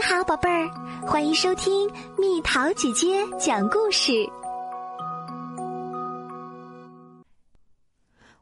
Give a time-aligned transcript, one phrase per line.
[0.00, 0.70] 你好，宝贝儿，
[1.06, 4.26] 欢迎收听蜜桃姐姐讲故事。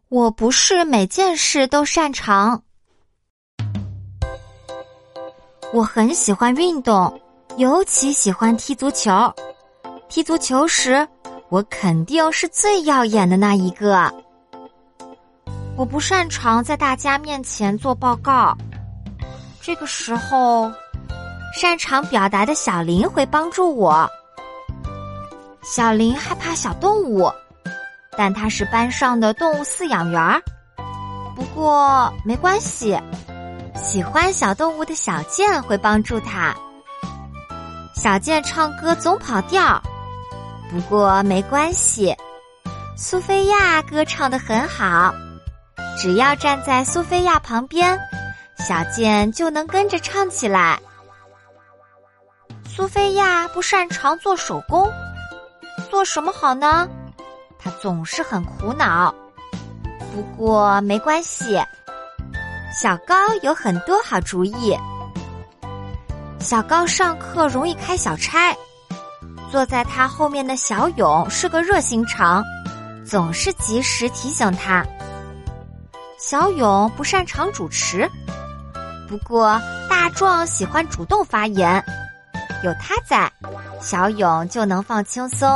[0.09, 2.63] 我不是每件事都擅长。
[5.73, 7.21] 我很喜欢运动，
[7.57, 9.11] 尤其喜欢踢足球。
[10.09, 11.05] 踢足球时，
[11.49, 14.09] 我肯定是最耀眼的那一个。
[15.77, 18.57] 我不擅长在大家面前做报告。
[19.61, 20.71] 这个时候，
[21.61, 24.09] 擅长表达的小林会帮助我。
[25.61, 27.29] 小林害怕小动物，
[28.17, 30.41] 但他是班上的动物饲养员儿。
[31.35, 32.97] 不过没关系，
[33.75, 36.55] 喜欢小动物的小健会帮助他。
[37.93, 39.83] 小健唱歌总跑调，
[40.71, 42.15] 不过没关系，
[42.97, 45.13] 苏菲亚歌唱的很好，
[46.01, 47.99] 只要站在苏菲亚旁边。
[48.59, 50.79] 小健就能跟着唱起来。
[52.79, 54.89] 苏菲亚不擅长做手工，
[55.91, 56.89] 做什么好呢？
[57.59, 59.13] 她总是很苦恼。
[60.15, 61.61] 不过没关系，
[62.73, 64.79] 小高有很多好主意。
[66.39, 68.55] 小高上课容易开小差，
[69.51, 72.45] 坐在他后面的小勇是个热心肠，
[73.05, 74.87] 总是及时提醒他。
[76.17, 78.09] 小勇不擅长主持。
[79.09, 81.85] 不过，大壮喜欢主动发言，
[82.65, 83.31] 有他在，
[83.81, 85.49] 小勇就能放轻松。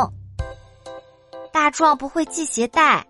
[1.52, 3.04] 大壮不会系鞋带，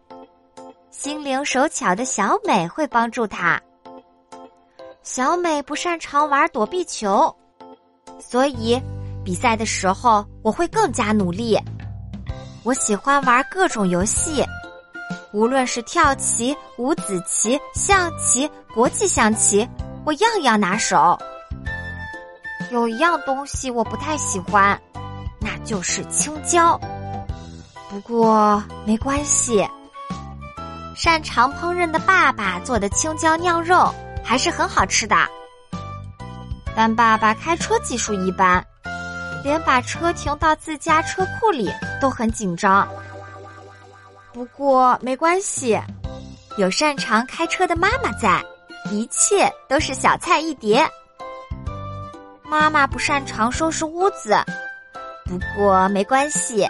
[0.90, 3.60] 心灵手巧的小美会帮助他。
[5.02, 7.34] 小美不擅长玩躲避球，
[8.18, 8.80] 所以
[9.24, 11.58] 比赛的时候我会更加努力。
[12.64, 14.44] 我喜欢玩各种游戏，
[15.32, 19.68] 无论是跳棋、五子棋、象棋、国际象棋。
[20.04, 21.18] 我样样拿手，
[22.72, 24.80] 有一样东西我不太喜欢，
[25.38, 26.80] 那就是青椒。
[27.90, 29.68] 不过没关系，
[30.96, 33.94] 擅长烹饪的爸爸做的青椒酿肉
[34.24, 35.14] 还是很好吃的。
[36.74, 38.64] 但爸爸开车技术一般，
[39.44, 42.88] 连把车停到自家车库里都很紧张。
[44.32, 45.78] 不过没关系，
[46.56, 48.42] 有擅长开车的妈妈在。
[48.90, 50.84] 一切都是小菜一碟。
[52.52, 54.36] 妈妈不擅长收拾屋子，
[55.24, 56.68] 不过没关系，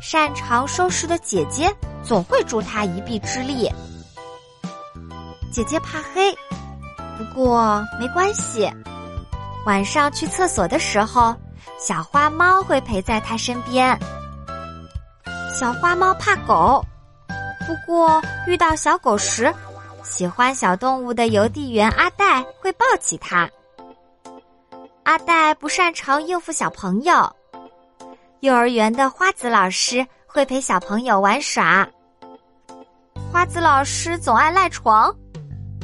[0.00, 1.68] 擅长收拾的姐姐
[2.04, 3.68] 总会助她一臂之力。
[5.52, 6.32] 姐姐怕黑，
[7.18, 8.72] 不过没关系，
[9.66, 11.34] 晚上去厕所的时候，
[11.80, 13.98] 小花猫会陪在她身边。
[15.52, 16.80] 小花猫怕狗，
[17.66, 19.52] 不过遇到小狗时。
[20.04, 23.50] 喜欢小动物的邮递员阿黛会抱起它。
[25.08, 27.34] 阿黛不擅长应付小朋友，
[28.40, 31.88] 幼儿园的花子老师会陪小朋友玩耍。
[33.32, 35.10] 花子老师总爱赖床，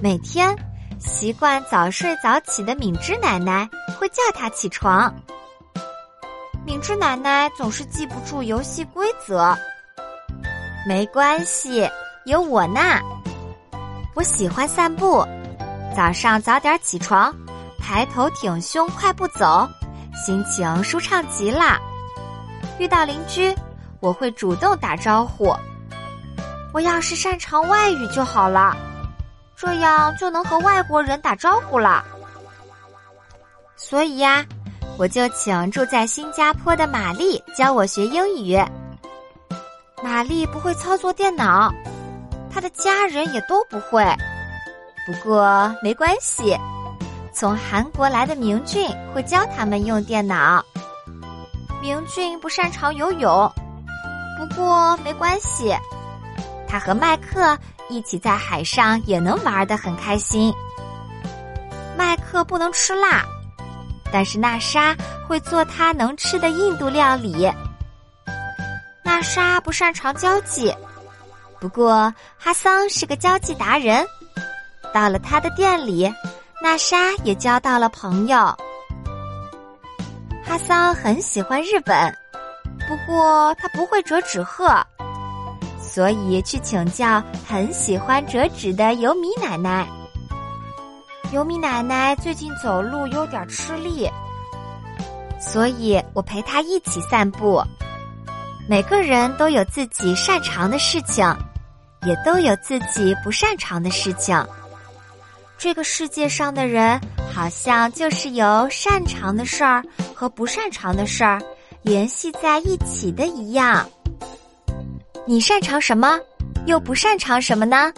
[0.03, 0.55] 每天
[0.99, 3.67] 习惯早睡早起的敏芝奶奶
[3.99, 5.11] 会叫他起床。
[6.63, 9.57] 敏芝奶奶总是记不住游戏规则，
[10.87, 11.89] 没关系，
[12.27, 13.01] 有我呢。
[14.15, 15.27] 我喜欢散步，
[15.97, 17.35] 早上早点起床，
[17.85, 19.69] 抬头挺胸快步走，
[20.15, 21.79] 心情舒畅极了。
[22.79, 23.55] 遇到邻居，
[24.01, 25.55] 我会主动打招呼。
[26.73, 28.75] 我要是擅长外语就好了，
[29.55, 32.03] 这样就能和外国人打招呼了。
[33.77, 34.43] 所以呀，
[34.97, 38.59] 我就请住在新加坡的玛丽教我学英语。
[40.03, 41.71] 玛丽不会操作电脑。
[42.51, 44.03] 她的家人也都不会，
[45.07, 46.59] 不过没关系。
[47.35, 50.65] 从韩国来的明俊会教他们用电脑。
[51.83, 53.53] 明俊不擅长游泳，
[54.39, 55.75] 不过没关系。
[56.69, 57.59] 他和麦克
[57.89, 60.55] 一起在海上也能玩得很开心。
[61.99, 63.25] 麦克不能吃辣，
[64.13, 67.53] 但是娜莎会做他能吃的印度料理。
[69.03, 70.73] 娜莎不擅长交际。
[71.61, 74.07] 不过，哈桑是个交际达人。
[74.93, 76.13] 到了他的店里，
[76.65, 78.39] 娜莎也交到了朋友。
[80.43, 82.11] 哈桑很喜欢日本，
[82.89, 84.83] 不过他不会折纸鹤，
[85.79, 89.87] 所以去请教很喜欢折纸的尤米奶奶。
[91.33, 94.11] 尤米奶奶最近走路有点吃力，
[95.39, 97.63] 所以我陪她一起散步。
[98.67, 101.31] 每个人都有自己擅长的事情，
[102.07, 104.35] 也都有自己不擅长的事情。
[105.59, 107.01] 这个世界上的人
[107.33, 109.83] 好像就是由擅长的事儿
[110.15, 111.41] 和不擅长的事儿
[111.83, 113.89] 联系在一起的一样。
[115.27, 116.19] 你擅长什么，
[116.67, 117.93] 又不擅长什么呢？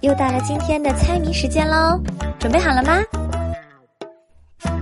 [0.00, 1.98] 又到了今天的猜谜时间喽，
[2.38, 3.00] 准备好了吗？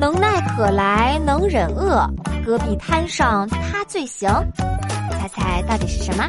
[0.00, 2.04] 能耐可来能忍饿，
[2.44, 4.28] 戈壁滩上他最行。
[5.12, 6.28] 猜猜到底是什么？